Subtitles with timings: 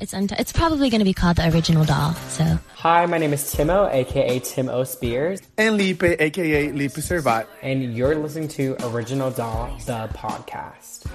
[0.00, 2.14] It's unt- it's probably going to be called the original doll.
[2.28, 4.84] So Hi, my name is Timo, aka Tim O.
[4.84, 7.46] Spears, And Lipe, aka Lipe Servat.
[7.62, 11.06] and you're listening to Original Doll, the podcast.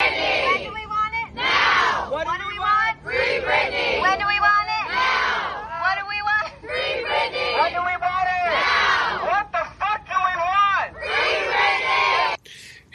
[0.00, 1.34] When do we want it?
[1.34, 2.08] Now!
[2.10, 3.02] What, do we want?
[3.04, 4.00] Free Britney!
[4.00, 4.84] When do we want it?
[4.90, 5.80] Now!
[5.82, 6.46] What do we want?
[6.60, 7.50] Free Britney!
[7.60, 8.44] When do we want it?
[8.48, 9.26] Now!
[9.30, 10.88] What the fuck do we want?
[10.98, 12.36] Free Britney!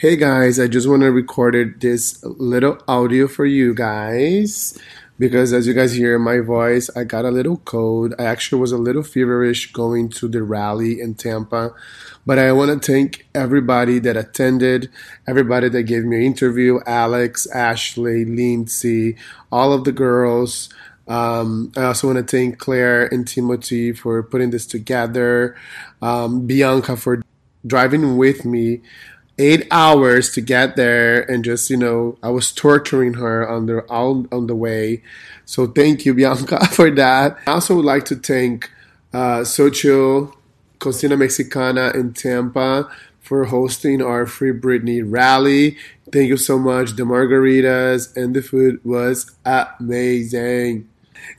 [0.04, 4.78] Hey guys, I just want to record this little audio for you guys
[5.18, 8.14] because as you guys hear my voice, I got a little cold.
[8.20, 11.74] I actually was a little feverish going to the rally in Tampa,
[12.26, 14.90] but I want to thank everybody that attended,
[15.26, 19.16] everybody that gave me an interview, Alex, Ashley, Lindsay,
[19.54, 20.68] all of the girls.
[21.08, 25.56] Um, I also want to thank Claire and Timothy for putting this together,
[26.02, 27.22] um, Bianca for
[27.66, 28.82] driving with me
[29.38, 33.84] eight hours to get there and just you know i was torturing her on the
[33.90, 35.02] on, on the way.
[35.46, 37.38] So thank you bianca for that.
[37.48, 38.72] I also would like to thank
[39.14, 40.36] uh, socio
[40.80, 42.90] cocina mexicana in tampa
[43.20, 45.78] for hosting our free britney rally.
[46.12, 46.96] Thank you so much.
[46.96, 50.90] The margaritas and the food was amazing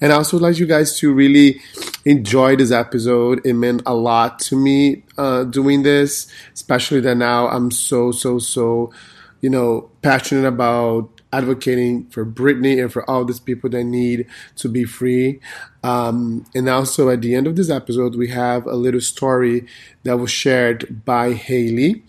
[0.01, 1.61] and I also would like you guys to really
[2.05, 3.41] enjoy this episode.
[3.45, 8.39] It meant a lot to me uh, doing this, especially that now I'm so, so,
[8.39, 8.93] so,
[9.41, 14.69] you know, passionate about advocating for Britney and for all these people that need to
[14.69, 15.41] be free.
[15.83, 19.67] Um, and also at the end of this episode, we have a little story
[20.05, 22.05] that was shared by Haley.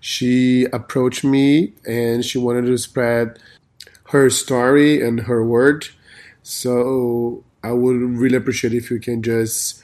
[0.00, 3.38] She approached me and she wanted to spread
[4.08, 5.88] her story and her word.
[6.42, 9.82] So I would really appreciate if you can just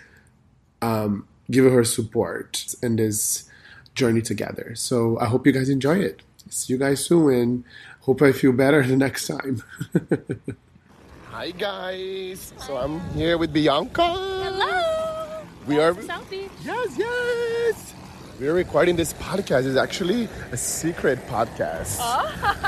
[0.82, 3.48] um, give her support in this
[3.94, 4.74] journey together.
[4.74, 6.22] So I hope you guys enjoy it.
[6.48, 7.64] See you guys soon and
[8.02, 9.62] hope I feel better the next time.
[11.30, 12.52] Hi guys.
[12.58, 14.02] So I'm here with Bianca.
[14.02, 15.44] Hello.
[15.66, 16.48] We are Selfie.
[16.64, 17.94] Yes, yes.
[18.38, 19.66] We're recording this podcast.
[19.66, 21.96] It's actually a secret podcast.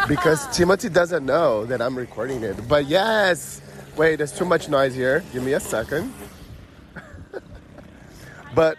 [0.09, 2.66] because Timothy doesn't know that I'm recording it.
[2.69, 3.62] But yes.
[3.98, 5.25] Wait, there's too much noise here.
[5.32, 6.14] Give me a second.
[8.54, 8.78] but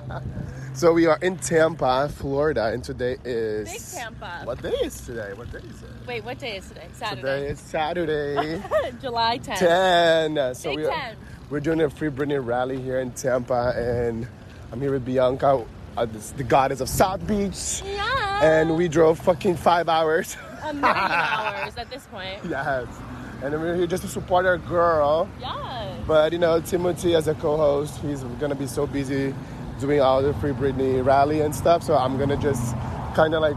[0.72, 4.40] so we are in Tampa, Florida, and today is Big Tampa.
[4.44, 5.34] What day is today?
[5.34, 5.90] What day is it?
[6.06, 6.86] Wait, what day is today?
[6.94, 7.20] Saturday.
[7.20, 8.62] Today is Saturday.
[9.02, 9.58] July 10th.
[9.58, 10.54] 10.
[10.54, 11.16] So Big we are, 10.
[11.50, 14.26] we're doing a Free Britney rally here in Tampa, and
[14.72, 15.66] I'm here with Bianca,
[15.98, 17.82] uh, this, the goddess of South Beach.
[17.84, 18.42] Yeah.
[18.42, 20.34] And we drove fucking five hours.
[20.62, 22.40] a million hours at this point.
[22.48, 22.86] yes.
[23.42, 25.28] And we're here just to support our girl.
[25.40, 25.98] Yes.
[26.06, 29.34] But you know, Timothy as a co-host, he's gonna be so busy
[29.80, 31.82] doing all the Free Britney rally and stuff.
[31.82, 32.74] So I'm gonna just
[33.14, 33.56] kind of like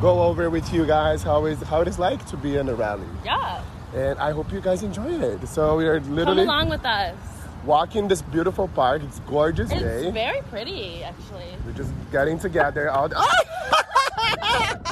[0.00, 2.74] go over with you guys how is how it is like to be in a
[2.74, 3.06] rally.
[3.24, 3.62] Yeah.
[3.94, 5.46] And I hope you guys enjoy it.
[5.48, 7.16] So we are literally Come along with us.
[7.64, 9.02] walking this beautiful park.
[9.02, 10.04] It's gorgeous It's day.
[10.04, 11.56] It's very pretty, actually.
[11.64, 12.90] We're just getting together.
[12.90, 13.08] All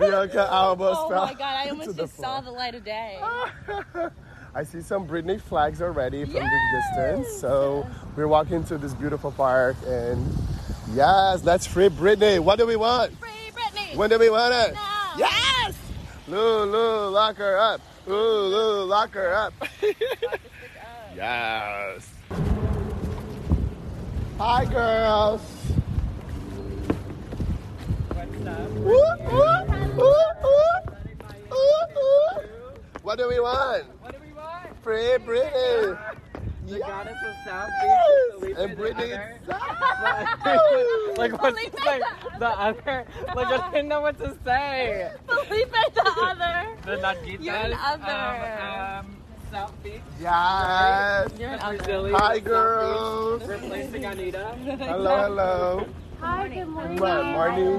[0.00, 3.20] Bianca almost Oh my god, I almost just saw the light of day.
[4.54, 7.28] I see some Britney flags already from the distance.
[7.40, 10.26] So we're walking to this beautiful park and
[10.92, 12.40] yes, let's free Britney.
[12.40, 13.16] What do we want?
[13.18, 13.94] Free Britney.
[13.94, 14.74] When do we want it?
[14.74, 15.12] Now.
[15.18, 15.76] Yes!
[16.26, 17.80] Lulu, lock her up.
[18.06, 19.52] Lulu, lock her up.
[21.14, 22.08] yes.
[24.38, 25.42] Hi, girls.
[25.70, 27.04] Woo, woo, woo, woo,
[28.16, 28.29] woo, woo.
[33.02, 33.84] What do we want?
[34.00, 34.82] What do we want?
[34.82, 35.98] Free Britney.
[36.68, 38.40] The goddess of South Yes!
[38.40, 39.12] Beach, And Felipe the Britney.
[39.48, 41.14] other.
[41.16, 42.02] like what's Felipe like
[42.32, 43.06] the the other?
[43.34, 45.10] Like I didn't know what to say.
[45.26, 46.76] Felipe the other.
[46.84, 47.42] The Nagitas.
[47.44, 48.62] You're an other.
[48.62, 49.16] Um, um,
[49.50, 50.00] South Beach.
[50.20, 51.30] Yes.
[51.38, 51.76] You're an other.
[51.78, 53.42] Brazilian Hi, girls.
[53.42, 54.54] Replacing Anita.
[54.78, 55.86] Hello, hello.
[56.20, 56.98] Hi, good morning.
[56.98, 57.78] Mwah, morning.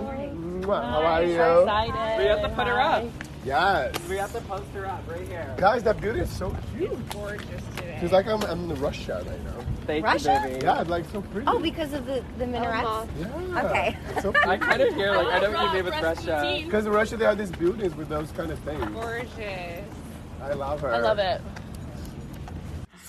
[0.61, 1.33] Mwah, How are you?
[1.33, 2.21] Excited.
[2.23, 3.05] We have to put her up.
[3.43, 3.95] Yes.
[4.07, 5.55] We have to post her up right here.
[5.57, 7.09] Guys, that beauty is so cute.
[7.09, 7.97] Gorgeous today.
[7.99, 9.65] She's like I'm, I'm in Russia right now.
[9.87, 10.43] Thank Russia?
[10.43, 10.65] you, baby.
[10.65, 11.47] Yeah, it's like so pretty.
[11.47, 13.09] Oh, because of the, the minarets?
[13.19, 13.65] yeah.
[13.65, 13.97] Okay.
[14.21, 16.33] So I kind of hear like I know what you mean with Rasputin.
[16.33, 16.61] Russia.
[16.65, 18.85] Because in Russia they have these buildings with those kind of things.
[18.93, 19.85] Gorgeous.
[20.43, 20.93] I love her.
[20.93, 21.41] I love it.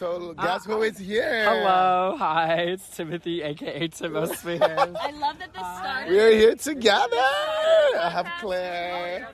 [0.02, 1.44] So guess who is here?
[1.44, 4.60] Hello, hi, it's Timothy, aka Timo Spears.
[4.60, 6.10] I love that this started.
[6.10, 7.16] We're here together.
[7.16, 9.28] I have Claire.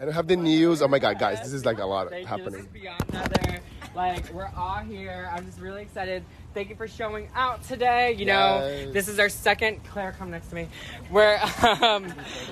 [0.00, 0.80] And I have the news.
[0.80, 2.26] Oh my god, guys, this is like a lot Thank you.
[2.26, 2.52] happening.
[2.52, 3.60] This is beyond another.
[3.94, 5.30] Like we're all here.
[5.30, 6.24] I'm just really excited
[6.56, 8.12] thank you for showing out today.
[8.12, 9.84] You know, this is our second.
[9.84, 10.68] Claire, come next to me.
[11.10, 11.38] We're,
[11.82, 12.10] um,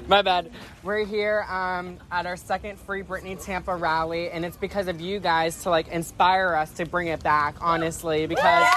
[0.09, 0.51] my bad.
[0.83, 5.21] We're here um, at our second Free Britney Tampa rally, and it's because of you
[5.21, 7.56] guys to like inspire us to bring it back.
[7.62, 8.69] Honestly, because.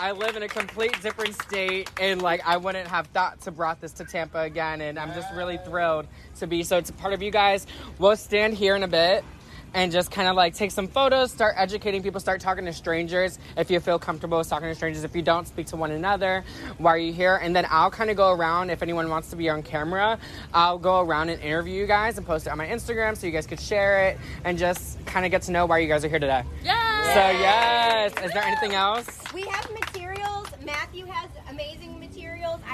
[0.00, 3.80] I live in a complete different state, and like I wouldn't have thought to brought
[3.80, 6.62] this to Tampa again, and I'm just really thrilled to be.
[6.62, 7.66] So it's a part of you guys.
[7.98, 9.24] We'll stand here in a bit
[9.74, 13.38] and just kind of like take some photos, start educating people, start talking to strangers.
[13.56, 16.44] If you feel comfortable with talking to strangers, if you don't, speak to one another.
[16.78, 17.36] Why are you here?
[17.36, 18.70] And then I'll kind of go around.
[18.70, 20.18] If anyone wants to be on camera,
[20.52, 23.32] I'll go around and interview you guys and post it on my Instagram so you
[23.32, 26.08] guys could share it and just kind of get to know why you guys are
[26.08, 26.42] here today.
[26.64, 27.04] Yeah.
[27.14, 29.22] So yes, is there anything else?
[29.32, 30.48] We have materials.
[30.64, 31.97] Matthew has amazing materials.
[31.97, 31.97] I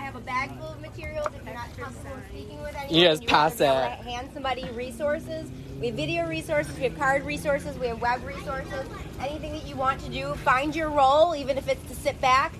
[0.04, 1.28] have a bag full of materials.
[1.34, 3.96] If you're not comfortable speaking with anyone, You just and want pass to it.
[4.04, 5.48] to Hand somebody resources.
[5.80, 6.76] We have video resources.
[6.76, 7.78] We have card resources.
[7.78, 8.86] We have web resources.
[9.18, 12.52] Anything that you want to do, find your role, even if it's to sit back.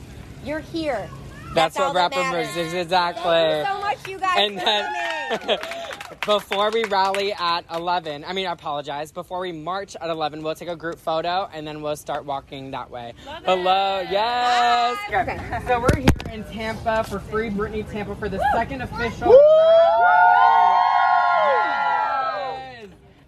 [0.43, 1.09] You're here.
[1.55, 3.23] That's, all what that rapper is exactly.
[3.25, 5.59] Thank you so much, you guys, and for then coming.
[6.27, 10.55] before we rally at 11 i mean i apologize before we march at 11 we'll
[10.55, 13.13] take a group photo and then we'll start walking that way
[13.45, 15.39] hello yes okay.
[15.67, 19.31] so we're here in tampa for free britney tampa for the second official.
[19.31, 20.25] Yes.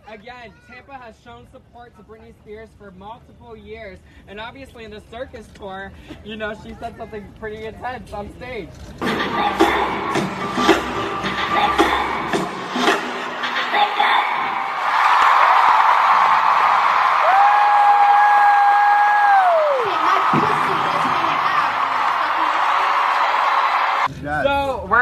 [0.08, 3.98] Again, Tampa has shown support to Britney Spears for multiple years,
[4.28, 5.92] and obviously in the circus tour,
[6.24, 8.68] you know, she said something pretty intense on stage.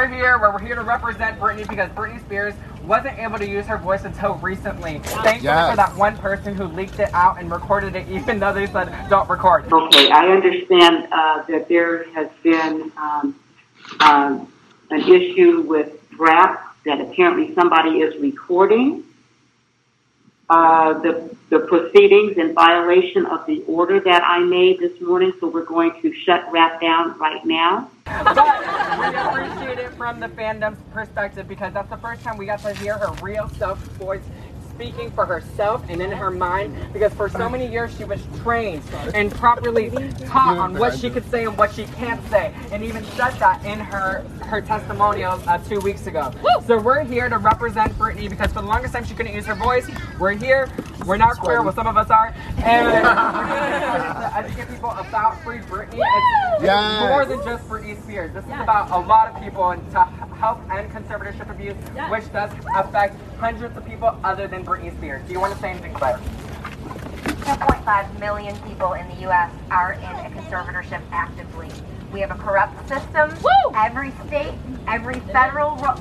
[0.05, 0.39] We're here.
[0.39, 2.55] We're here to represent Britney because Britney Spears
[2.85, 4.99] wasn't able to use her voice until recently.
[4.99, 5.71] Thankfully Yes.
[5.71, 8.93] for that one person who leaked it out and recorded it, even though they said
[9.09, 9.73] don't record.
[9.73, 13.35] Okay, I understand uh, that there has been um,
[14.01, 14.53] um,
[14.91, 19.05] an issue with rap that apparently somebody is recording
[20.51, 25.49] uh, the, the proceedings in violation of the order that I made this morning, so
[25.49, 27.91] we're going to shut rap down right now.
[28.99, 32.75] We appreciate it from the fandom's perspective because that's the first time we got to
[32.75, 34.23] hear her real self voice
[34.75, 38.83] speaking for herself and in her mind because for so many years she was trained
[39.15, 39.89] and properly
[40.27, 43.65] taught on what she could say and what she can't say and even said that
[43.65, 46.31] in her her testimonial uh, two weeks ago.
[46.67, 49.55] So we're here to represent Britney because for the longest time she couldn't use her
[49.55, 49.89] voice.
[50.19, 50.69] We're here.
[51.07, 52.35] We're not queer well some of us are.
[52.59, 55.95] And we're here to educate people about free Britney.
[56.03, 57.03] It's, Yes.
[57.03, 58.33] it's more than just Britney Spears.
[58.33, 61.77] This is about a lot of people and to help end conservatorship abuse
[62.11, 65.71] which does affect hundreds of people other than Britney Spears do you want to say
[65.71, 66.21] anything Claire?
[67.45, 69.51] 2.5 million people in the U.S.
[69.71, 71.69] are in a conservatorship actively.
[72.11, 73.35] We have a corrupt system.
[73.75, 74.55] Every state,
[74.89, 76.01] every federal ro-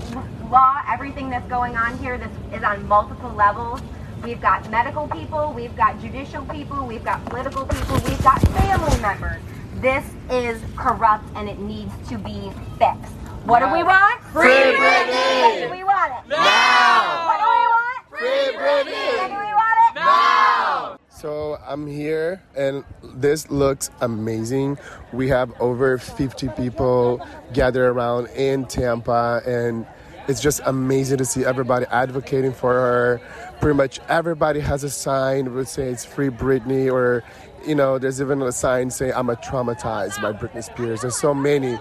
[0.49, 3.81] law, everything that's going on here, this is on multiple levels.
[4.23, 9.01] We've got medical people, we've got judicial people, we've got political people, we've got family
[9.01, 9.41] members.
[9.81, 13.12] This is corrupt and it needs to be fixed.
[13.45, 14.21] What do we want?
[14.31, 15.41] Free Britney!
[15.41, 16.29] When do we want it?
[16.29, 17.25] Now!
[17.25, 18.09] What do we want?
[18.09, 19.17] Free Britney!
[19.17, 19.95] When do we want it?
[19.95, 20.97] Now!
[21.09, 24.77] So I'm here and this looks amazing.
[25.11, 27.19] We have over 50 people
[27.51, 29.85] gathered around in Tampa and
[30.29, 33.21] it's just amazing to see everybody advocating for her.
[33.59, 37.25] Pretty much everybody has a sign that says free Britney or
[37.65, 41.01] you know, there's even a sign saying I'm a traumatized by Britney Spears.
[41.01, 41.77] There's so many.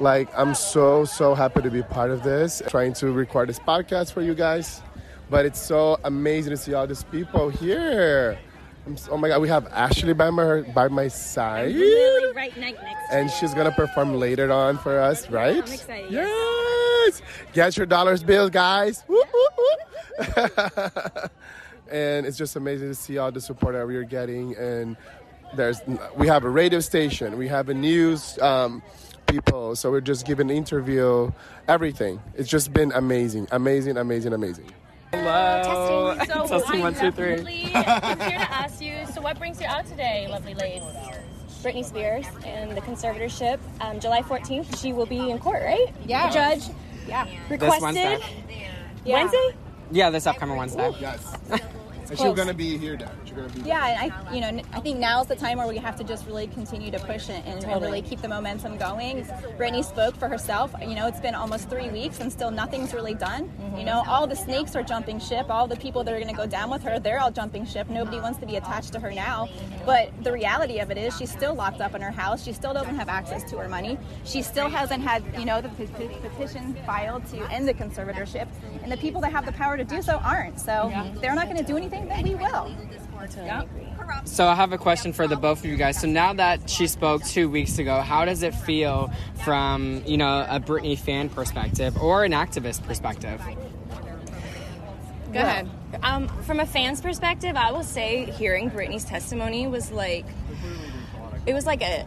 [0.00, 2.62] Like I'm so so happy to be part of this.
[2.68, 4.82] Trying to record this podcast for you guys.
[5.28, 8.38] But it's so amazing to see all these people here.
[8.86, 11.74] I'm s- oh my god, we have Ashley by my by my side,
[12.36, 15.56] right next and she's gonna perform later on for us, right?
[15.56, 17.20] I'm excited, Yes,
[17.52, 19.02] get your dollars bills, guys.
[19.08, 20.46] Woo, woo, woo.
[21.90, 24.54] and it's just amazing to see all the support that we are getting.
[24.56, 24.96] And
[25.54, 25.80] there's
[26.16, 28.82] we have a radio station, we have a news um,
[29.26, 31.30] people, so we're just giving interview,
[31.68, 32.20] everything.
[32.34, 34.70] It's just been amazing, amazing, amazing, amazing.
[35.12, 36.16] Hello.
[36.26, 37.70] So Testing I one, two, three.
[37.74, 39.06] I'm here to ask you.
[39.12, 40.82] So what brings you out today, lovely ladies?
[41.62, 43.58] Britney Spears and the conservatorship.
[43.80, 45.86] Um, July 14th, she will be in court, right?
[46.04, 46.28] Yeah.
[46.28, 46.62] The judge.
[47.08, 47.26] Yeah.
[47.48, 47.82] Requested.
[47.82, 48.18] Wednesday.
[49.04, 49.56] Wednesday.
[49.90, 50.92] Yeah, this upcoming Wednesday.
[51.00, 51.60] Yes, and
[52.10, 52.98] she's gonna be here.
[53.36, 53.66] There.
[53.66, 56.26] Yeah, and I, you know, I think now's the time where we have to just
[56.26, 59.24] really continue to push it and, and really keep the momentum going.
[59.58, 60.74] Britney spoke for herself.
[60.80, 63.50] You know, it's been almost three weeks and still nothing's really done.
[63.76, 65.50] You know, all the snakes are jumping ship.
[65.50, 67.88] All the people that are going to go down with her, they're all jumping ship.
[67.90, 69.48] Nobody wants to be attached to her now.
[69.84, 72.42] But the reality of it is, she's still locked up in her house.
[72.42, 73.98] She still doesn't have access to her money.
[74.24, 78.48] She still hasn't had, you know, the pe- pe- petition filed to end the conservatorship.
[78.82, 80.58] And the people that have the power to do so aren't.
[80.60, 80.90] So
[81.20, 82.72] they're not going to do anything, then we will.
[84.24, 86.00] So I have a question for the both of you guys.
[86.00, 89.10] So now that she spoke two weeks ago, how does it feel
[89.44, 93.40] from you know a Britney fan perspective or an activist perspective?
[95.32, 95.68] Go ahead.
[96.02, 100.24] Um, from a fan's perspective, I will say hearing Britney's testimony was like,
[101.46, 102.06] it was like a,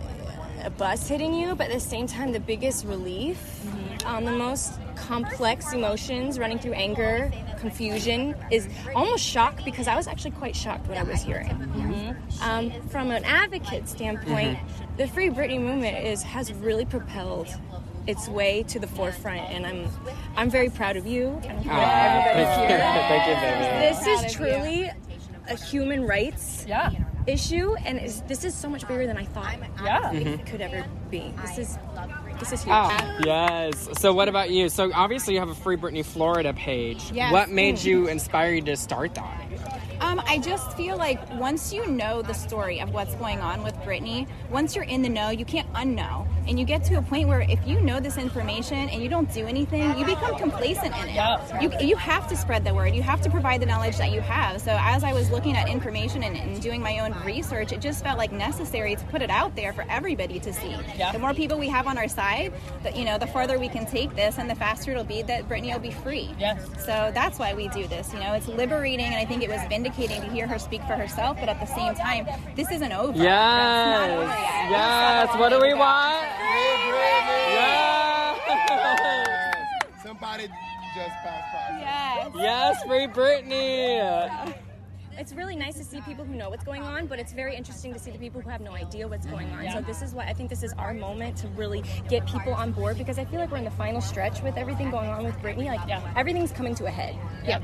[0.63, 3.39] a bus hitting you, but at the same time, the biggest relief,
[4.05, 10.07] um, the most complex emotions running through anger, confusion, is almost shock because I was
[10.07, 11.49] actually quite shocked what I was hearing.
[11.49, 12.43] Mm-hmm.
[12.43, 14.95] Um, from an advocate standpoint, mm-hmm.
[14.97, 17.47] the Free Britney movement is has really propelled
[18.07, 19.87] its way to the forefront, and I'm
[20.35, 21.39] I'm very proud of you.
[21.43, 22.79] and I'm proud ah, everybody here.
[23.09, 23.87] Thank you, baby.
[23.87, 24.91] This is truly
[25.47, 26.65] a human rights
[27.27, 30.11] issue, and is, this is so much bigger than I thought Yeah.
[30.11, 31.33] it could ever be.
[31.41, 31.77] This is
[32.39, 32.73] this is huge.
[32.73, 33.89] Oh, yes.
[33.99, 34.69] So what about you?
[34.69, 37.11] So obviously you have a Free Britney Florida page.
[37.11, 37.31] Yes.
[37.31, 37.85] What made mm.
[37.85, 39.45] you inspire you to start that?
[40.01, 43.75] Um, I just feel like once you know the story of what's going on with
[43.81, 46.25] Britney, once you're in the know, you can't unknow.
[46.47, 49.31] And you get to a point where if you know this information and you don't
[49.31, 51.15] do anything, you become complacent in it.
[51.15, 51.61] Yeah.
[51.61, 52.95] You, you have to spread the word.
[52.95, 54.61] You have to provide the knowledge that you have.
[54.61, 58.03] So as I was looking at information and, and doing my own research, it just
[58.03, 60.75] felt like necessary to put it out there for everybody to see.
[60.97, 61.11] Yeah.
[61.11, 62.53] The more people we have on our side,
[62.83, 65.47] the, you know, the farther we can take this and the faster it'll be that
[65.47, 66.33] Britney will be free.
[66.39, 66.65] Yes.
[66.79, 68.11] So that's why we do this.
[68.13, 70.95] You know, it's liberating, and I think it was vindicating to hear her speak for
[70.95, 71.37] herself.
[71.39, 73.11] But at the same time, this isn't over.
[73.11, 74.69] It's not over yet.
[74.69, 75.29] Yes.
[75.29, 75.39] Yes.
[75.39, 76.25] What do we want?
[76.37, 77.49] Free Britney!
[77.55, 78.39] Yes.
[80.03, 80.47] Somebody
[80.95, 81.79] just passed by.
[81.79, 82.31] Yes.
[82.35, 84.55] Yes, free Britney.
[85.17, 87.91] It's really nice to see people who know what's going on, but it's very interesting
[87.91, 89.69] to see the people who have no idea what's going on.
[89.69, 92.71] So this is why I think this is our moment to really get people on
[92.71, 95.35] board because I feel like we're in the final stretch with everything going on with
[95.39, 95.65] Britney.
[95.65, 95.81] Like
[96.15, 97.17] everything's coming to a head.
[97.45, 97.63] Yep.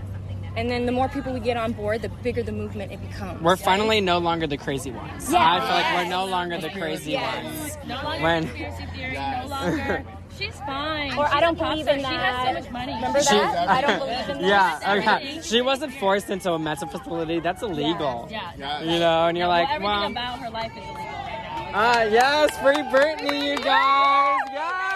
[0.58, 3.42] And then the more people we get on board, the bigger the movement it becomes.
[3.42, 5.32] We're finally no longer the crazy ones.
[5.32, 5.40] Yeah.
[5.44, 7.44] I feel like we're no longer the crazy Yes.
[7.44, 7.78] ones.
[7.88, 9.14] No longer When- conspiracy theory.
[9.42, 10.04] No longer.
[10.38, 11.18] She's fine.
[11.18, 11.96] Or She's I don't a believe star.
[11.96, 12.94] in She has so much money.
[12.94, 13.70] Remember She- that?
[13.70, 14.82] I don't believe in that.
[14.84, 15.40] Yeah, okay.
[15.42, 17.40] She wasn't forced into a mental facility.
[17.40, 18.28] That's illegal.
[18.32, 18.52] Yeah.
[18.58, 18.82] yeah.
[18.82, 21.72] You know, and you're well, like, everything well, about her life is illegal right now.
[21.74, 24.40] ah, yes, free Britney, you guys.
[24.52, 24.92] Yes.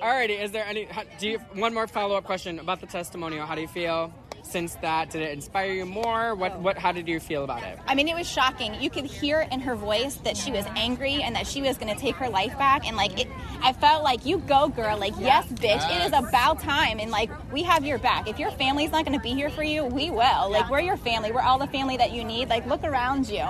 [0.00, 0.84] Alrighty, is there any?
[0.84, 3.46] how- Do you one more follow up question about the testimonial?
[3.46, 5.10] How do you feel since that?
[5.10, 6.34] Did it inspire you more?
[6.34, 6.78] What what?
[6.78, 7.78] How did you feel about it?
[7.86, 8.80] I mean, it was shocking.
[8.80, 11.94] You could hear in her voice that she was angry and that she was going
[11.94, 12.86] to take her life back.
[12.86, 13.28] And like, it,
[13.62, 14.96] I felt like, you go, girl.
[14.98, 15.86] Like, yes, bitch.
[15.94, 16.98] It is about time.
[16.98, 18.26] And like, we have your back.
[18.26, 20.50] If your family's not going to be here for you, we will.
[20.50, 21.30] Like, we're your family.
[21.30, 22.48] We're all the family that you need.
[22.48, 23.40] Like, look around you.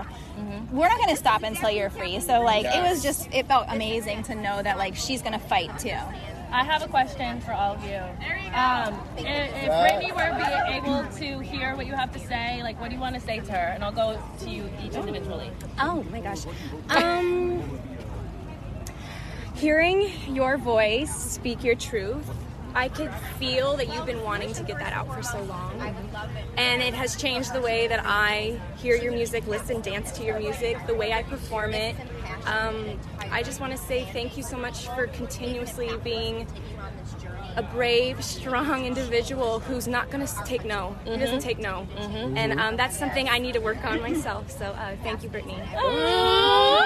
[0.41, 0.77] Mm-hmm.
[0.77, 2.19] We're not going to stop until you're free.
[2.21, 5.39] So like, it was just, it felt amazing to know that like she's going to
[5.39, 5.97] fight too.
[6.53, 8.01] I have a question for all of you.
[8.55, 12.81] Um, if, if Britney were be able to hear what you have to say, like,
[12.81, 13.73] what do you want to say to her?
[13.75, 15.51] And I'll go to you each individually.
[15.79, 16.45] Oh my gosh.
[16.89, 17.63] Um,
[19.55, 22.29] hearing your voice speak your truth,
[22.75, 25.81] I could feel that you've been wanting to get that out for so long.
[26.57, 30.39] And it has changed the way that I hear your music, listen, dance to your
[30.39, 31.97] music, the way I perform it.
[32.47, 32.99] Um,
[33.33, 36.47] I just want to say thank you so much for continuously being
[37.57, 40.97] a brave, strong individual who's not going to take no.
[41.05, 41.87] He doesn't take no.
[42.37, 44.51] And um, that's something I need to work on myself.
[44.51, 45.59] So uh, thank you, Britney.
[45.77, 46.83] Oh,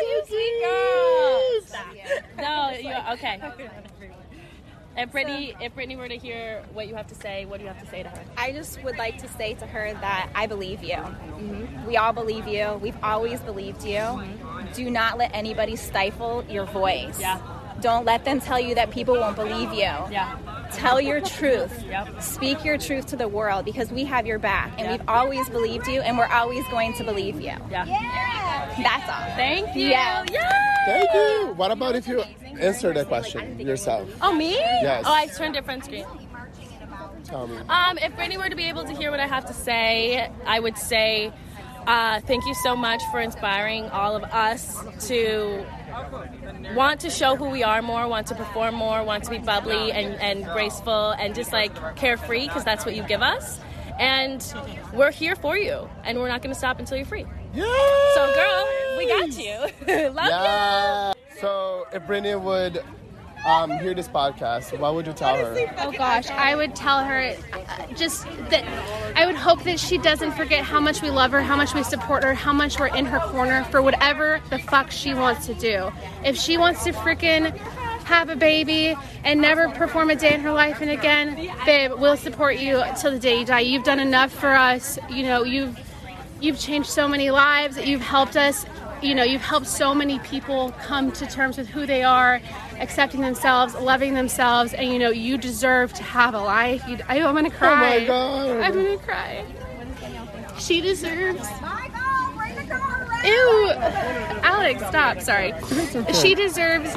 [0.00, 2.38] you sweet girl.
[2.38, 3.40] No, you okay.
[4.96, 7.68] If Britney, if Britney were to hear what you have to say, what do you
[7.72, 8.24] have to say to her?
[8.36, 10.98] I just would like to say to her that I believe you.
[11.86, 12.78] We all believe you.
[12.80, 14.22] We've always believed you.
[14.74, 17.18] Do not let anybody stifle your voice.
[17.20, 17.40] Yeah.
[17.80, 19.80] Don't let them tell you that people won't believe you.
[19.80, 20.38] Yeah.
[20.72, 21.72] Tell your truth.
[21.94, 22.22] Yep.
[22.22, 24.92] Speak your truth to the world because we have your back and Yeah.
[24.92, 27.52] we've always believed you and we're always going to believe you.
[27.70, 27.84] Yeah.
[28.78, 29.36] That's all.
[29.36, 29.88] Thank you.
[29.88, 30.24] Yeah.
[30.86, 31.52] Thank you.
[31.56, 32.24] What about if you
[32.60, 34.08] answer the question yourself?
[34.22, 34.52] Oh, me?
[34.54, 35.04] Yes.
[35.06, 36.06] Oh, I turned it front screen.
[37.24, 37.56] Tell me.
[37.68, 40.60] Um, if Britney were to be able to hear what I have to say, I
[40.60, 41.32] would say
[41.86, 45.64] uh, thank you so much for inspiring all of us to
[46.74, 49.92] want to show who we are more, want to perform more, want to be bubbly
[49.92, 53.60] and, and graceful and just like carefree because that's what you give us.
[53.98, 54.54] and
[54.92, 57.24] we're here for you, and we're not going to stop until you're free.
[57.54, 57.64] Yeah.
[58.14, 58.68] So, girl,
[58.98, 60.08] we got you.
[60.10, 61.12] Love Yeah.
[61.40, 62.82] So if Britney would
[63.44, 65.74] um, hear this podcast, what would you tell her?
[65.78, 68.64] Oh gosh, I would tell her uh, just that
[69.16, 71.82] I would hope that she doesn't forget how much we love her, how much we
[71.82, 75.54] support her, how much we're in her corner for whatever the fuck she wants to
[75.54, 75.90] do.
[76.24, 77.54] If she wants to freaking
[78.04, 82.16] have a baby and never perform a day in her life and again, babe, we'll
[82.16, 83.60] support you till the day you die.
[83.60, 84.98] You've done enough for us.
[85.10, 85.78] You know, you've
[86.40, 87.76] you've changed so many lives.
[87.78, 88.64] You've helped us.
[89.04, 92.40] You know, you've helped so many people come to terms with who they are,
[92.80, 96.82] accepting themselves, loving themselves, and you know, you deserve to have a life.
[96.88, 97.96] You, I, I'm gonna cry.
[97.96, 98.60] Oh my God.
[98.62, 99.44] I'm gonna cry.
[100.58, 101.46] She deserves.
[103.24, 103.72] Ew,
[104.42, 105.20] Alex, stop.
[105.20, 105.52] Sorry.
[106.14, 106.90] She deserves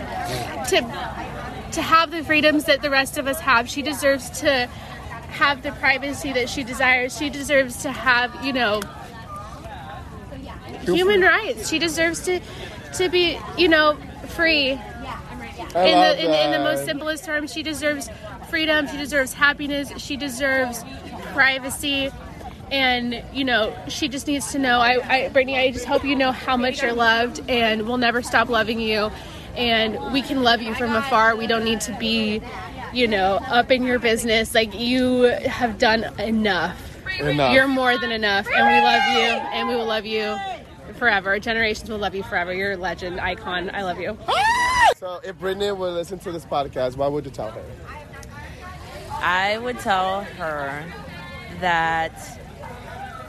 [0.69, 0.81] to
[1.73, 3.69] to have the freedoms that the rest of us have.
[3.69, 4.67] She deserves to
[5.29, 7.17] have the privacy that she desires.
[7.17, 8.79] She deserves to have, you know,
[10.95, 11.69] human rights.
[11.69, 12.39] She deserves to
[12.95, 13.97] to be, you know,
[14.29, 14.71] free.
[15.75, 18.09] I in love the in, the- in the most simplest terms, she deserves
[18.49, 18.87] freedom.
[18.87, 19.91] She deserves happiness.
[19.97, 20.83] She deserves
[21.33, 22.09] privacy.
[22.71, 24.79] And you know, she just needs to know.
[24.79, 28.21] I, I, Britney, I just hope you know how much you're loved, and we'll never
[28.21, 29.09] stop loving you.
[29.55, 31.35] And we can love you from afar.
[31.35, 32.41] We don't need to be,
[32.93, 34.53] you know, up in your business.
[34.53, 36.77] Like you have done enough.
[37.19, 37.53] Enough.
[37.53, 40.37] You're more than enough, and we love you, and we will love you
[40.95, 41.39] forever.
[41.39, 42.53] Generations will love you forever.
[42.53, 43.69] You're a legend, icon.
[43.73, 44.17] I love you.
[44.97, 47.63] So if Britney would listen to this podcast, what would you tell her?
[49.11, 50.83] I would tell her
[51.59, 52.13] that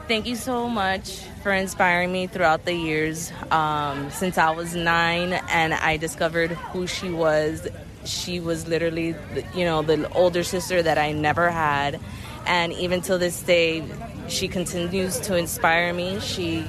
[0.09, 3.31] thank you so much for inspiring me throughout the years.
[3.51, 7.69] Um, since I was nine and I discovered who she was,
[8.05, 9.15] she was literally,
[9.55, 12.01] you know, the older sister that I never had.
[12.47, 13.85] And even till this day,
[14.29, 16.19] she continues to inspire me.
[16.21, 16.65] She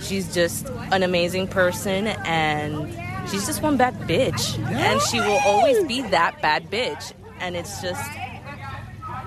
[0.00, 2.92] she's just an amazing person and
[3.30, 7.80] she's just one bad bitch and she will always be that bad bitch and it's
[7.82, 8.10] just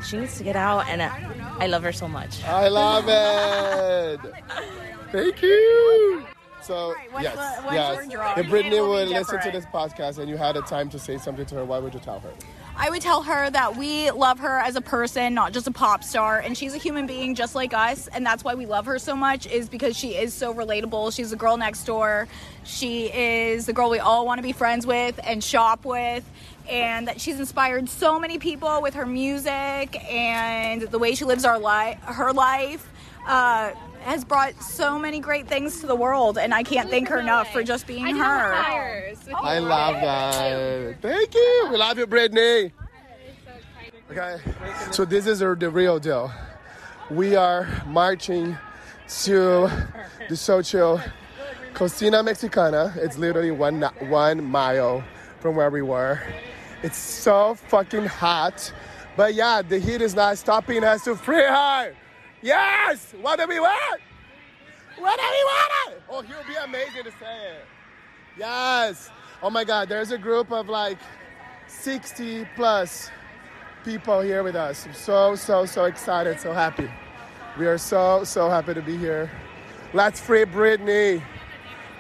[0.08, 4.34] she needs to get out and I, I love her so much I love it.
[5.12, 6.24] Thank you.
[6.62, 7.96] So what's yes, the- what's yes.
[7.98, 8.34] your draw?
[8.38, 10.88] If Britney It will be would listen to this podcast and you had a time
[10.92, 12.30] to say something to her, why would you tell her?
[12.82, 16.02] I would tell her that we love her as a person, not just a pop
[16.02, 18.98] star, and she's a human being just like us, and that's why we love her
[18.98, 21.14] so much is because she is so relatable.
[21.14, 22.30] She's the girl next door.
[22.64, 26.24] She is the girl we all want to be friends with and shop with.
[26.70, 31.44] And that she's inspired so many people with her music and the way she lives
[31.44, 32.88] our life, her life,
[33.28, 36.38] uh, has brought so many great things to the world.
[36.38, 38.54] And I can't thank her enough for just being her.
[39.36, 41.02] I love that.
[41.02, 41.68] Thank you.
[41.72, 42.72] We love you, Britney.
[44.12, 44.38] Okay,
[44.92, 46.32] so this is the the real deal.
[47.12, 48.58] We are marching
[49.22, 49.70] to
[50.28, 51.00] the Socho
[51.76, 52.92] Cocina Mexicana.
[52.98, 55.04] It's literally one one mile
[55.40, 56.20] from where we were.
[56.82, 58.74] It's so fucking hot,
[59.16, 61.94] but yeah, the heat is not stopping us to free her.
[62.42, 63.14] Yes.
[63.22, 64.02] What do we want?
[64.98, 66.02] What do we want?
[66.10, 67.66] Oh, he'll be amazing to say it.
[68.38, 69.10] Yes.
[69.42, 70.98] Oh my God, there's a group of like
[71.68, 73.10] 60 plus
[73.86, 74.86] people here with us.
[74.86, 76.90] I'm so, so, so excited, so happy.
[77.58, 79.30] We are so, so happy to be here.
[79.94, 81.22] Let's free Britney.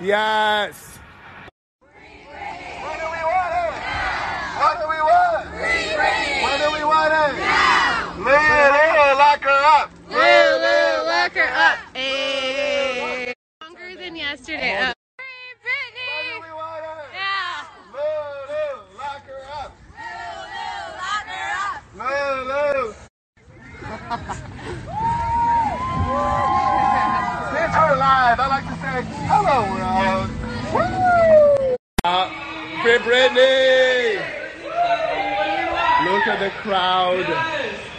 [0.01, 0.99] Yes.
[1.81, 3.73] What do we want?
[4.59, 5.47] What do we want?
[5.49, 6.43] Free Britney!
[6.43, 7.39] When do we want it?
[7.39, 8.15] Now!
[8.17, 9.91] Little, lock her up!
[10.09, 11.77] Lulu, lock her up.
[11.95, 13.33] Hey.
[13.61, 14.75] Longer than yesterday.
[14.77, 17.09] Uh, When do we want it?
[17.15, 17.67] Now!
[17.93, 18.65] Lulu,
[18.97, 19.71] lock her up!
[21.95, 22.93] Lulu!
[26.39, 30.29] Since we're live, I like to say hello, world.
[30.73, 31.75] Woo!
[32.03, 32.29] Uh,
[32.81, 34.21] free Britney.
[36.05, 37.27] Look at the crowd.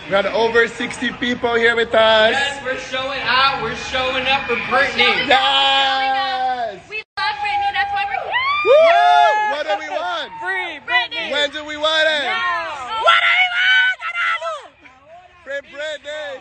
[0.04, 2.32] We got over 60 people here with us.
[2.32, 3.62] Yes, we're showing out.
[3.62, 5.28] We're showing up for Britney.
[5.28, 6.80] Yes.
[6.88, 7.70] we love Britney.
[7.76, 8.32] That's why we're here.
[8.64, 9.52] Woo!
[9.52, 10.32] What do we want?
[10.40, 11.30] Free Britney.
[11.30, 12.24] When do we want it?
[12.24, 13.04] Now.
[13.04, 13.70] What do we want?
[15.44, 16.40] Free Britney.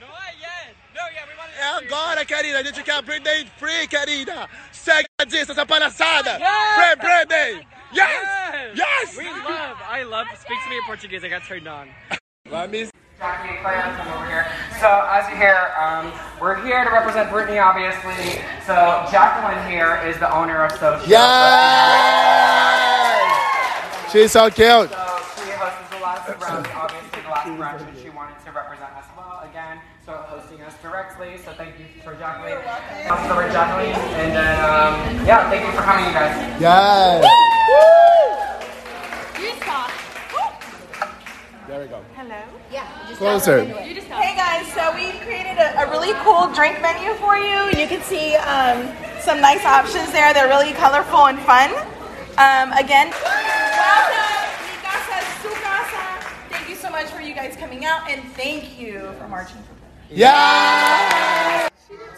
[0.00, 0.72] Not yet.
[0.96, 1.60] No, yeah, we want it.
[1.60, 2.58] É agora, querida.
[2.60, 4.48] A gente quer Britney free, querida.
[4.72, 6.38] Segue disso, essa palhaçada.
[6.38, 6.74] Yes.
[6.76, 7.60] Free Britney.
[7.60, 8.76] Oh, Yes.
[8.76, 9.16] Yes.
[9.16, 9.78] We love.
[9.86, 10.26] I love.
[10.38, 11.24] Speak to me in Portuguese.
[11.24, 11.88] I got turned on.
[12.50, 12.86] Let me
[13.18, 14.46] Jackie and Claire, come over here.
[14.78, 18.42] So, as you hear, um, we're here to represent Britney, obviously.
[18.66, 21.08] So, Jacqueline here is the owner of Social.
[21.08, 21.32] Yes.
[24.12, 24.90] She's so cute.
[24.92, 26.76] So, she hosts the last round, obviously.
[26.76, 31.38] obviously the last graduate, she wanted to represent us well again, so hosting us directly.
[31.38, 32.60] So thank you for Jacqueline.
[33.08, 36.60] Also for Jacqueline, and then um, yeah, thank you for coming, you guys.
[36.60, 37.45] Yes.
[43.16, 43.64] Closer.
[43.64, 47.64] Hey guys, so we created a, a really cool drink menu for you.
[47.80, 48.88] You can see um,
[49.20, 50.34] some nice options there.
[50.34, 51.70] They're really colorful and fun.
[52.36, 54.20] Um, again, welcome.
[54.68, 56.26] Mi casa es su casa.
[56.50, 59.74] Thank you so much for you guys coming out, and thank you for marching for
[60.10, 61.68] Yeah.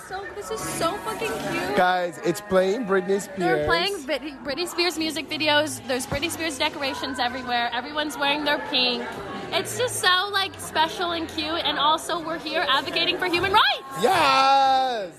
[0.09, 1.77] So this is so fucking cute.
[1.77, 3.39] Guys, it's playing Britney Spears.
[3.39, 5.87] They're playing Brit- Britney Spears music videos.
[5.87, 7.71] There's Britney Spears decorations everywhere.
[7.73, 9.05] Everyone's wearing their pink.
[9.51, 11.65] It's just so like special and cute.
[11.65, 14.03] And also, we're here advocating for human rights.
[14.03, 15.13] Yes.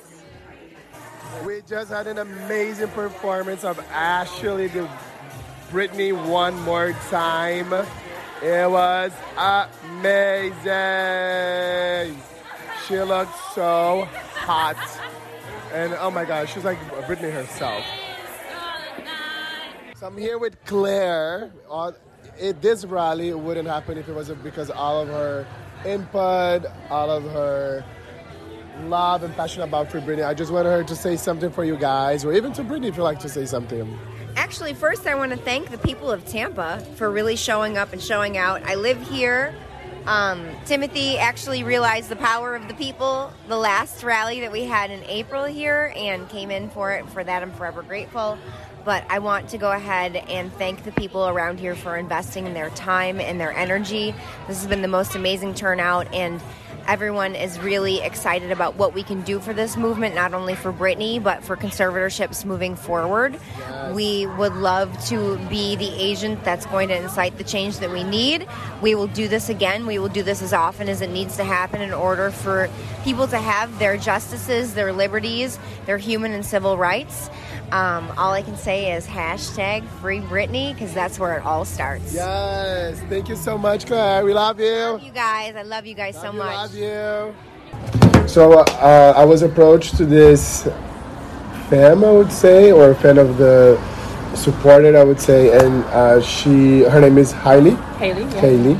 [1.45, 4.89] We just had an amazing performance of Ashley the
[5.71, 7.73] Britney one more time.
[8.41, 10.63] It was amazing.
[12.87, 14.77] She looked so hot.
[15.73, 17.83] And oh my gosh, she's like Britney herself.
[18.51, 18.81] Oh,
[19.95, 21.51] so I'm here with Claire.
[21.69, 21.91] Uh,
[22.39, 25.45] It, this rally wouldn't happen if it wasn't because all of her
[25.85, 27.83] input, all of her
[28.83, 30.25] love and passion about Free Britney.
[30.25, 32.95] I just wanted her to say something for you guys, or even to Britney if
[32.95, 33.97] you'd like to say something.
[34.35, 38.01] Actually, first, I want to thank the people of Tampa for really showing up and
[38.01, 38.63] showing out.
[38.63, 39.53] I live here.
[40.05, 44.91] Um, Timothy actually realized the power of the people the last rally that we had
[44.91, 47.07] in April here and came in for it.
[47.09, 48.37] For that, I'm forever grateful.
[48.85, 52.53] But I want to go ahead and thank the people around here for investing in
[52.53, 54.15] their time and their energy.
[54.47, 56.41] This has been the most amazing turnout, and
[56.89, 60.73] everyone is really excited about what we can do for this movement, not only for
[60.73, 63.39] Britney, but for conservatorships moving forward.
[63.93, 68.03] We would love to be the agent that's going to incite the change that we
[68.03, 68.47] need.
[68.81, 69.85] We will do this again.
[69.85, 72.67] We will do this as often as it needs to happen in order for
[73.03, 77.29] people to have their justices, their liberties, their human and civil rights.
[77.71, 82.13] Um, all I can say is hashtag free Britney because that's where it all starts.
[82.13, 84.25] Yes, thank you so much, Claire.
[84.25, 84.99] We love you.
[84.99, 86.55] You guys, I love you guys so much.
[86.55, 88.27] Love you.
[88.27, 90.63] So uh, I was approached to this
[91.69, 93.79] fam, I would say, or a fan of the
[94.35, 97.75] supported, I would say, and uh, she, her name is Hailey.
[97.97, 98.41] Haley, yeah.
[98.41, 98.73] Haley.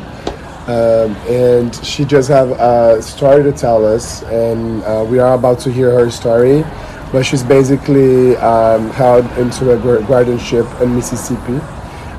[0.66, 5.60] Um, and she just have a story to tell us, and uh, we are about
[5.60, 6.64] to hear her story.
[7.12, 11.60] But she's basically um, held into a guardianship in Mississippi,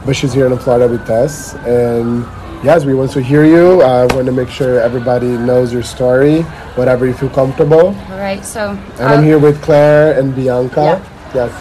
[0.05, 1.55] but she's here in Florida with us.
[1.55, 2.25] And
[2.65, 3.83] yes, we want to hear you.
[3.83, 6.43] I want to make sure everybody knows your story,
[6.75, 7.89] whatever you feel comfortable.
[7.89, 11.01] All right, so And I'm um, here with Claire and Bianca.
[11.35, 11.53] Yes.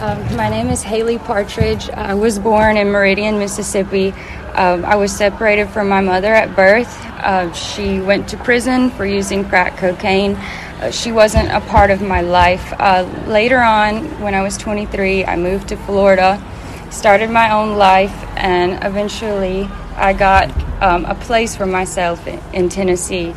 [0.00, 1.88] Um, my name is Haley Partridge.
[1.90, 4.12] I was born in Meridian, Mississippi.
[4.54, 6.94] Um, I was separated from my mother at birth.
[7.18, 10.34] Uh, she went to prison for using crack cocaine.
[10.34, 12.72] Uh, she wasn't a part of my life.
[12.78, 16.42] Uh, later on, when I was 23, I moved to Florida,
[16.90, 19.64] started my own life, and eventually
[19.96, 20.50] I got
[20.82, 23.34] um, a place for myself in, Tennessee.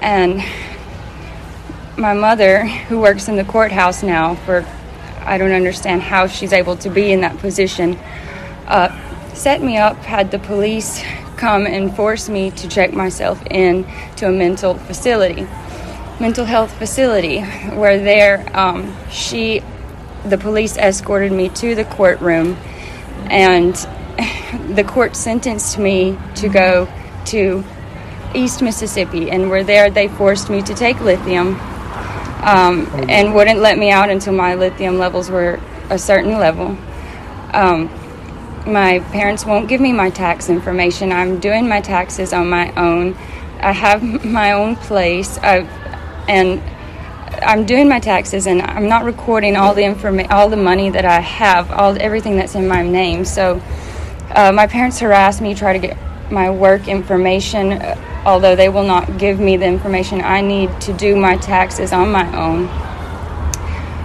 [0.00, 0.40] And
[1.96, 4.64] my mother, who works in the courthouse now for
[5.20, 7.98] I don't understand how she's able to be in that position.
[8.66, 8.88] Uh,
[9.34, 11.02] set me up, had the police
[11.36, 13.84] come and force me to check myself in
[14.16, 15.46] to a mental facility,
[16.20, 17.40] mental health facility,
[17.74, 19.60] where there um, she,
[20.24, 22.56] the police escorted me to the courtroom,
[23.30, 23.74] and
[24.74, 26.88] the court sentenced me to go
[27.26, 27.64] to
[28.34, 31.58] East Mississippi, and where there they forced me to take lithium
[32.44, 35.58] um, and wouldn't let me out until my lithium levels were
[35.90, 36.76] a certain level.
[37.52, 37.88] Um,
[38.66, 41.12] my parents won't give me my tax information.
[41.12, 43.16] I'm doing my taxes on my own.
[43.60, 45.68] I have my own place, I've,
[46.28, 46.62] and
[47.42, 51.04] I'm doing my taxes, and I'm not recording all the informa- all the money that
[51.04, 53.24] I have, all everything that's in my name.
[53.24, 53.60] So,
[54.30, 55.96] uh, my parents harass me, try to get
[56.30, 60.92] my work information, uh, although they will not give me the information I need to
[60.92, 62.68] do my taxes on my own.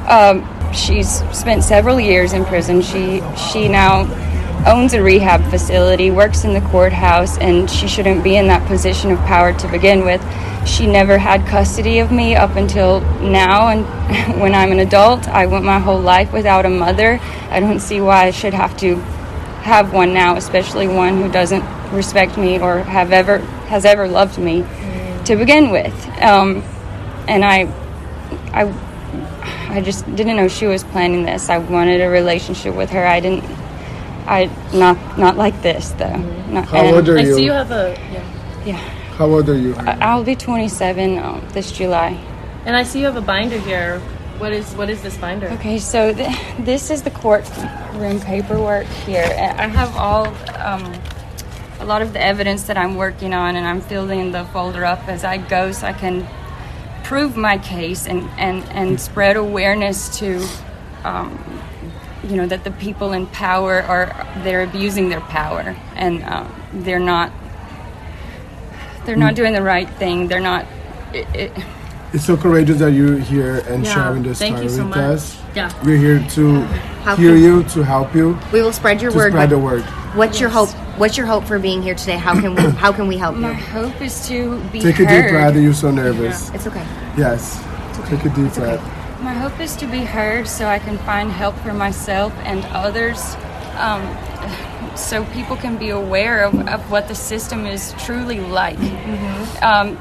[0.08, 2.82] Um, she's spent several years in prison.
[2.82, 4.06] She she now
[4.66, 9.12] owns a rehab facility, works in the courthouse, and she shouldn't be in that position
[9.12, 10.22] of power to begin with.
[10.68, 13.86] She never had custody of me up until now, and
[14.42, 17.20] when I'm an adult, I went my whole life without a mother.
[17.50, 18.96] I don't see why I should have to
[19.62, 24.38] have one now, especially one who doesn't respect me or have ever has ever loved
[24.38, 24.66] me
[25.26, 25.94] to begin with.
[26.22, 26.64] Um,
[27.28, 27.66] and I,
[28.52, 28.74] I,
[29.70, 31.50] I just didn't know she was planning this.
[31.50, 33.06] I wanted a relationship with her.
[33.06, 33.44] I didn't.
[34.30, 36.16] I not not like this though.
[36.50, 37.36] Not, How old are I you?
[37.36, 38.24] see you have a yeah.
[38.66, 38.78] Yeah.
[39.18, 39.76] How old are you?
[39.76, 42.18] I- I'll be 27 um, this July.
[42.66, 44.00] And I see you have a binder here.
[44.38, 45.48] What is what is this binder?
[45.60, 49.26] Okay, so th- this is the courtroom paperwork here.
[49.58, 50.94] I have all, um,
[51.82, 55.08] a lot of the evidence that I'm working on, and I'm filling the folder up
[55.10, 56.26] as I go so I can
[57.04, 60.46] prove my case and, and, and spread awareness to,
[61.04, 61.38] um,
[62.30, 67.00] you know, that the people in power are, they're abusing their power and uh, they're
[67.00, 67.32] not,
[69.06, 70.28] they're not doing the right thing.
[70.28, 70.66] They're not,
[71.14, 71.52] it, it,
[72.14, 74.90] It's so courageous that you're here and Yeah, sharing this thank story you so with
[74.90, 74.98] much.
[75.00, 75.42] us.
[75.56, 75.84] Yeah.
[75.84, 76.62] We're here to
[77.04, 78.38] How hear can- you, to help you.
[78.54, 79.32] We will spread your to word.
[79.32, 79.82] Spread the word.
[80.16, 80.70] What's your hope?
[80.98, 82.18] What's your hope for being here today?
[82.18, 82.62] How can we?
[82.78, 83.42] How can we help you?
[83.42, 83.56] my you?
[83.56, 85.56] hope is to be Take a deep breath.
[85.56, 86.50] You're so nervous.
[86.52, 86.86] It's okay.
[87.18, 87.58] Yes.
[88.10, 88.82] Take a deep breath.
[89.22, 93.36] My hope is to be heard so I can find help for myself and others.
[93.78, 94.02] Um,
[94.96, 98.78] so people can be aware of, of what the system is truly like.
[99.62, 99.98] Um,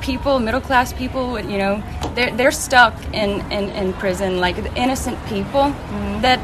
[0.00, 1.82] people, middle class people, you know,
[2.14, 5.70] they're, they're stuck in, in, in prison, like innocent people
[6.22, 6.38] that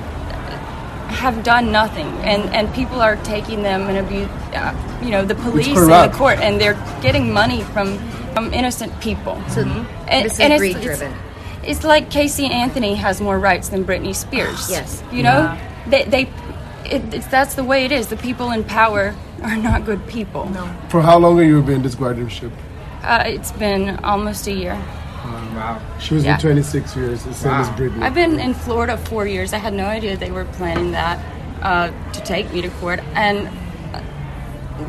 [1.10, 5.34] have done nothing, and, and people are taking them and abuse, uh, you know, the
[5.36, 5.76] police and
[6.12, 7.98] the court, and they're getting money from,
[8.34, 9.40] from innocent people.
[9.48, 11.25] So And- this is and it's- greed it's- driven.
[11.66, 14.70] It's like Casey Anthony has more rights than Britney Spears.
[14.76, 15.02] Yes.
[15.12, 15.84] You know, Yeah.
[15.88, 16.22] they, they
[16.84, 18.06] it, it's, that's the way it is.
[18.06, 20.48] The people in power are not good people.
[20.50, 20.64] No.
[20.88, 22.52] For how long have you been in this guardianship?
[23.02, 24.74] Uh, it's been almost a year.
[24.74, 25.80] wow.
[25.98, 26.34] She was Yeah.
[26.34, 28.02] in 26 years, the same as Britney.
[28.02, 29.52] I've been in Florida four years.
[29.52, 31.18] I had no idea they were planning that
[31.62, 33.48] uh, to take me to court, and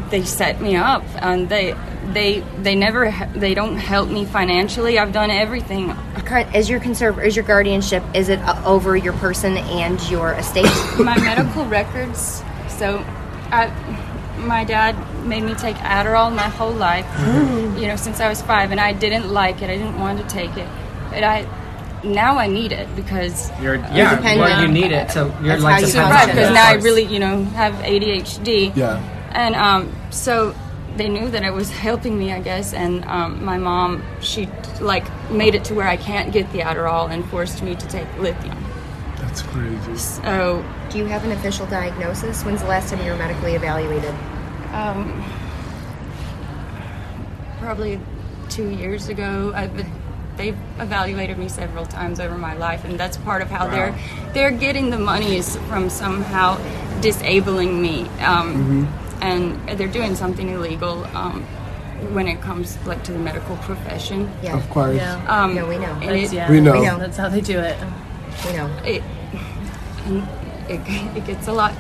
[0.10, 1.04] they set me up.
[1.16, 1.76] And they
[2.14, 4.98] they they never they don't help me financially.
[4.98, 5.96] I've done everything.
[6.54, 8.04] Is your conserv- is your guardianship?
[8.14, 10.66] Is it uh, over your person and your estate?
[11.00, 12.44] my medical records.
[12.70, 13.04] So,
[13.52, 13.74] I,
[14.38, 14.96] my dad
[15.26, 17.06] made me take Adderall my whole life.
[17.78, 19.70] You know, since I was five, and I didn't like it.
[19.70, 20.68] I didn't want to take it,
[21.12, 21.48] but I
[22.04, 24.20] now I need it because You're yeah.
[24.20, 25.12] Well, you need it.
[25.12, 28.76] So you're That's like how you survive because now I really you know have ADHD.
[28.76, 29.17] Yeah.
[29.32, 30.56] And um, so
[30.96, 32.74] they knew that it was helping me, I guess.
[32.74, 34.48] And um, my mom, she
[34.82, 38.08] like made it to where I can't get the Adderall and forced me to take
[38.20, 38.58] lithium.
[39.18, 39.96] That's crazy.
[39.98, 42.44] So, do you have an official diagnosis?
[42.44, 44.14] When's the last time you were medically evaluated?
[44.74, 45.24] Um,
[47.60, 48.00] probably
[48.50, 49.52] two years ago.
[49.56, 49.92] I've been,
[50.38, 53.72] they've evaluated me several times over my life, and that's part of how Wow.
[53.72, 53.96] they're
[54.34, 56.58] they're getting the monies from somehow
[57.02, 58.88] disabling me, um,
[59.22, 61.06] and they're doing something illegal.
[61.16, 61.44] Um,
[62.14, 64.56] when it comes like to the medical profession, Yeah.
[64.56, 64.98] Of course.
[64.98, 65.16] Yeah.
[65.28, 66.00] Um, No, we know.
[66.00, 66.80] That's, it- yeah, We know.
[67.00, 67.76] That's how they do it.
[68.46, 68.68] We know.
[68.86, 69.02] It,
[70.70, 71.74] it, it gets a lot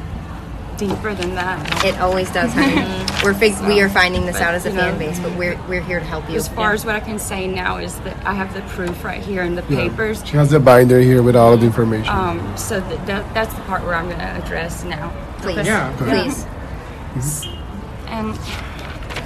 [0.77, 1.85] deeper than that.
[1.85, 2.75] It always does, honey.
[3.23, 5.35] we're fig- we are finding this But, out as a you know, fan base, but
[5.35, 6.35] we're we're here to help you.
[6.35, 9.21] As far as what I can say now is that I have the proof right
[9.21, 9.87] here in the Yeah.
[9.89, 10.23] papers.
[10.25, 12.09] She has a binder here with all of the information.
[12.13, 15.11] Um, so th- that, that's the part where I'm going to address now.
[15.39, 15.95] Please, Yeah.
[15.97, 16.45] please.
[18.07, 18.35] And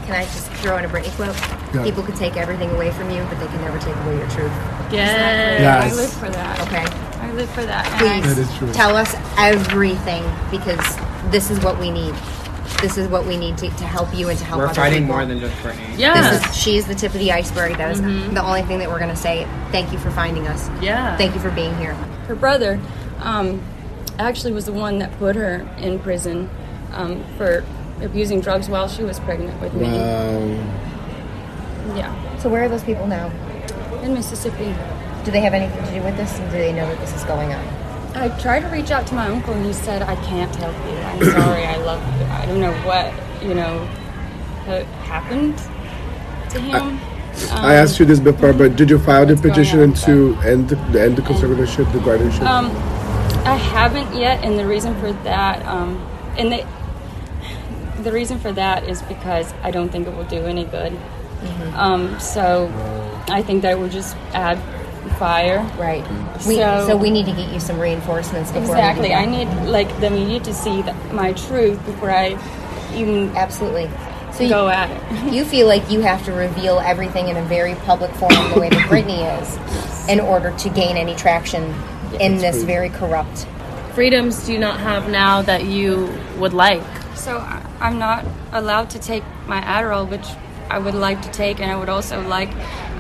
[0.06, 1.36] Can I just throw in a Britney quote?
[1.76, 1.84] Yeah.
[1.84, 4.52] People could take everything away from you, but they can never take away your truth.
[4.92, 5.62] Yes.
[5.62, 5.94] Yes.
[5.94, 6.60] I live for that.
[6.68, 6.86] Okay.
[7.22, 7.86] I live for that.
[8.00, 8.72] Please That is true.
[8.74, 10.80] tell us everything because
[11.32, 12.14] this is what we need.
[12.82, 15.04] This is what we need to, to help you and to help We're other fighting
[15.04, 15.16] people.
[15.18, 15.98] more than just Britney.
[15.98, 16.32] Yeah.
[16.32, 17.78] This is, she is the tip of the iceberg.
[17.78, 18.34] That is Mhm.
[18.34, 19.48] the only thing that we're going to say.
[19.72, 20.68] Thank you for finding us.
[20.82, 21.16] Yeah.
[21.18, 21.94] Thank you for being here.
[22.28, 22.80] her brother
[23.22, 23.62] um,
[24.20, 26.50] actually was the one that put her in prison
[26.94, 27.64] um, for
[28.02, 29.88] abusing drugs while she was pregnant with me.
[29.88, 30.40] Wow.
[31.96, 32.38] Yeah.
[32.40, 33.32] So where are those people now?
[34.04, 34.74] In Mississippi.
[35.24, 37.24] Do they have anything to do with this, and do they know that this is
[37.26, 37.64] going on?
[38.16, 40.98] I tried to reach out to my uncle, and he said, "I can't help you.
[40.98, 41.66] I'm sorry.
[41.66, 42.26] I love you.
[42.26, 43.86] I don't know what you know
[44.66, 45.58] ha- happened
[46.50, 47.00] to him."
[47.52, 50.78] I asked you this before, but did you file the petition on, to end the,
[51.02, 52.42] end the conservatorship, the guardianship?
[52.42, 52.66] Um,
[53.46, 55.98] I haven't yet, and the reason for that, um,
[56.38, 56.66] and the
[58.04, 60.94] the reason for that is because I don't think it will do any good.
[60.94, 61.76] Mm-hmm.
[61.76, 62.72] Um, so
[63.28, 64.60] I think that it would just add
[65.18, 65.60] fire.
[65.78, 66.06] Right.
[66.46, 69.10] We, so, we need to get you some reinforcements before exactly.
[69.10, 72.38] We do I need like the media to see that, my truth before I
[72.96, 73.90] even absolutely.
[74.34, 75.34] So you, go at it.
[75.34, 78.70] you feel like you have to reveal everything in a very public forum, the way
[78.70, 81.64] that Britney is, in order to gain any traction
[82.20, 83.46] in this very corrupt.
[83.94, 86.82] Freedoms do you not have now that you would like?
[87.16, 87.38] So
[87.80, 90.26] I'm not allowed to take my Adderall, which
[90.70, 92.50] I would like to take, and I would also like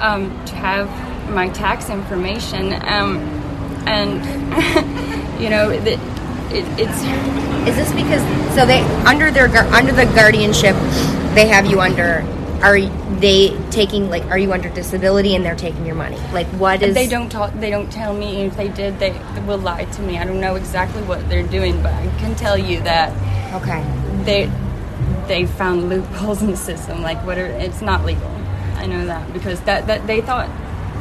[0.01, 0.89] um, to have
[1.29, 2.73] my tax information.
[2.73, 3.19] Um,
[3.87, 4.21] and
[5.41, 5.93] you know, the,
[6.53, 8.21] it, it's Is this because
[8.55, 10.75] so they under their under the guardianship
[11.33, 12.25] they have you under?
[12.61, 14.23] Are they taking like?
[14.25, 16.17] Are you under disability and they're taking your money?
[16.31, 16.93] Like what is?
[16.93, 17.53] they don't talk.
[17.53, 18.41] They don't tell me.
[18.41, 19.11] If they did, they
[19.47, 20.19] will lie to me.
[20.19, 23.11] I don't know exactly what they're doing, but I can tell you that.
[23.53, 23.83] Okay.
[24.23, 24.51] They
[25.27, 27.01] they found loopholes in the system.
[27.01, 27.37] Like what?
[27.37, 28.29] Are, it's not legal.
[28.75, 30.47] I know that because that that they thought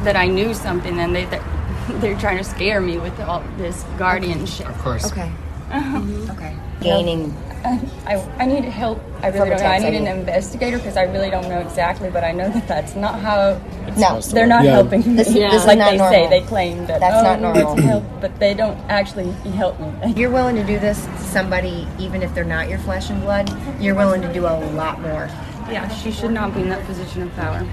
[0.03, 1.41] that I knew something, and they that
[2.01, 4.69] they're trying to scare me with all this guardianship.
[4.69, 5.11] Of course.
[5.11, 5.31] Okay.
[5.69, 6.01] Uh-huh.
[6.31, 6.55] Okay.
[6.81, 7.35] Gaining.
[7.63, 8.99] I, I need help.
[9.21, 9.65] I really don't know.
[9.65, 12.95] I need an investigator because I really don't know exactly, but I know that that's
[12.95, 13.61] not how.
[13.97, 14.19] No.
[14.21, 14.71] they're not Yeah.
[14.71, 15.15] helping me.
[15.15, 16.13] This- this is like not they normal.
[16.13, 17.75] say, they claim that That's oh, not normal.
[17.81, 19.91] help, but they don't actually help me.
[20.03, 23.21] If you're willing to do this to somebody, even if they're not your flesh and
[23.21, 23.51] blood.
[23.79, 25.29] You're willing to do a lot more.
[25.69, 27.65] Yeah, she should not be in that position of power.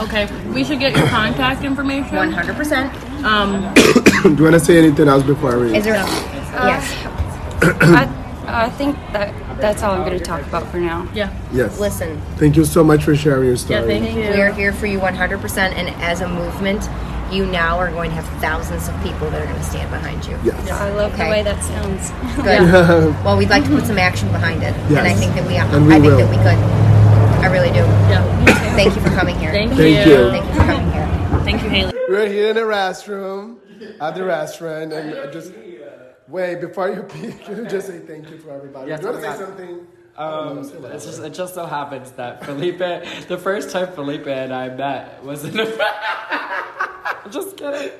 [0.00, 2.16] Okay, we should get your contact information.
[2.16, 3.24] 100%.
[3.24, 3.72] Um,
[4.22, 5.76] Do you want to say anything else before I read?
[5.76, 5.94] Is there?
[5.94, 7.06] yes.
[7.62, 11.08] I, I think that that's all I'm going to talk about for now.
[11.14, 11.32] Yeah.
[11.52, 11.78] Yes.
[11.78, 13.80] Listen, Thank you so much for sharing your story.
[13.80, 14.22] Yeah, thank you.
[14.30, 16.88] We're here for you 100%, and as a movement,
[17.32, 20.24] you now are going to have thousands of people that are going to stand behind
[20.26, 20.38] you.
[20.44, 20.70] Yes.
[20.70, 21.24] I love Okay.
[21.24, 22.10] the way that sounds.
[22.36, 22.44] Good.
[23.24, 25.86] well, we'd like to put some action behind it, and I think that we, And
[25.86, 26.18] we I think will.
[26.18, 26.58] that we could.
[27.42, 27.78] I really do.
[28.10, 28.74] Yeah.
[28.74, 29.50] Thank you for coming here.
[29.52, 30.12] Thank Thank you.
[30.12, 30.30] you.
[30.30, 31.06] Thank you for coming here.
[31.44, 31.92] Thank you, Haley.
[32.08, 33.58] We're here in the restroom,
[34.00, 35.52] at the restaurant, and just
[36.28, 37.44] wait before you peek.
[37.44, 38.88] Can you just say thank you to everybody?
[38.88, 39.86] Yes, Do you want to say something?
[40.16, 44.68] Um, it's just, it just so happens that Felipe, the first time Felipe and I
[44.68, 45.64] met was in a.
[47.30, 47.90] just kidding.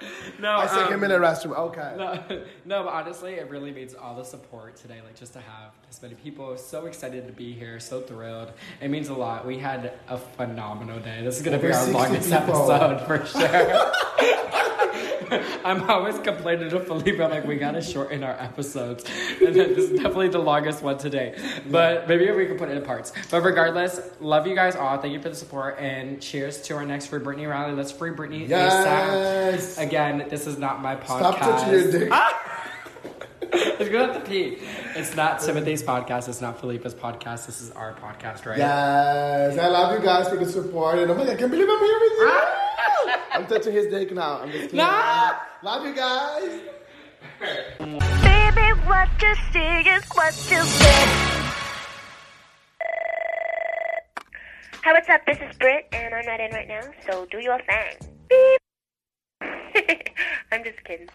[0.40, 1.56] no, I said um, him in the restroom.
[1.56, 1.94] Okay.
[1.96, 5.00] No, no, but honestly, it really means all the support today.
[5.04, 8.52] Like just to have this many people, so excited to be here, so thrilled.
[8.80, 9.46] It means a lot.
[9.46, 11.22] We had a phenomenal day.
[11.22, 12.70] This is gonna be our longest people.
[12.72, 14.64] episode for sure.
[15.64, 19.04] I'm always complaining to Felipe, I'm like, we gotta shorten our episodes.
[19.40, 21.38] And then this is definitely the longest one today.
[21.70, 23.12] But maybe we can put it in parts.
[23.30, 24.98] But regardless, love you guys all.
[24.98, 27.72] Thank you for the support and cheers to our next Free Britney rally.
[27.74, 29.76] Let's free Britney Yes.
[29.76, 29.86] ASAP.
[29.86, 31.18] Again, this is not my podcast.
[31.18, 32.02] Stop touching your dick.
[32.12, 32.12] It's
[33.62, 34.58] gonna have to pee.
[34.94, 36.28] It's not Timothy's podcast.
[36.28, 37.46] It's not Felipe's podcast.
[37.46, 38.58] This is our podcast, right?
[38.58, 40.98] Yes, I love you guys for the support.
[40.98, 42.28] And oh my God, I can't believe I'm here with you.
[42.30, 43.28] Ah!
[43.32, 44.40] I'm touching his dick now.
[44.40, 44.78] I'm just kidding.
[44.78, 45.32] No.
[45.62, 46.60] Love you guys.
[48.22, 51.08] Baby, what you see is what you get.
[54.84, 55.20] Hi, what's up?
[55.26, 58.10] This is Britt, and I'm not in right now, so do your thing.
[58.28, 58.60] Beep.
[60.52, 61.08] I'm just kidding.